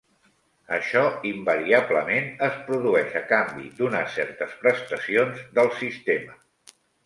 [0.77, 6.39] Això invariablement es produeix a canvi d'unes certes prestacions del sistema.